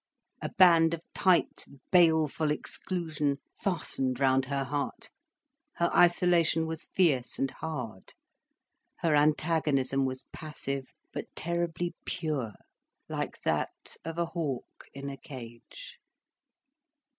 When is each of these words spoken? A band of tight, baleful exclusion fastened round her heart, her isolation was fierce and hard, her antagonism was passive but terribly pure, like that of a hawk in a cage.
A 0.41 0.49
band 0.49 0.95
of 0.95 1.03
tight, 1.13 1.63
baleful 1.91 2.49
exclusion 2.49 3.37
fastened 3.53 4.19
round 4.19 4.45
her 4.45 4.63
heart, 4.63 5.11
her 5.75 5.95
isolation 5.95 6.65
was 6.65 6.85
fierce 6.91 7.37
and 7.37 7.51
hard, 7.51 8.13
her 9.01 9.13
antagonism 9.15 10.05
was 10.07 10.25
passive 10.33 10.87
but 11.13 11.25
terribly 11.35 11.93
pure, 12.03 12.53
like 13.09 13.43
that 13.43 13.95
of 14.03 14.17
a 14.17 14.25
hawk 14.25 14.85
in 14.91 15.07
a 15.07 15.17
cage. 15.17 15.99